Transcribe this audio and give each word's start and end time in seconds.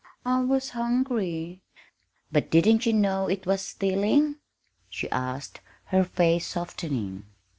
"I 0.25 0.39
was 0.39 0.71
hungry." 0.71 1.61
"But 2.31 2.49
didn't 2.49 2.87
you 2.87 2.93
know 2.93 3.27
it 3.29 3.45
was 3.45 3.61
stealing?" 3.61 4.37
she 4.89 5.07
asked, 5.11 5.59
her 5.85 6.03
face 6.03 6.47
softening. 6.47 7.25